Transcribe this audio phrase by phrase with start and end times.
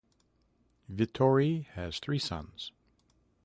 [0.91, 2.71] Vittori has three sons.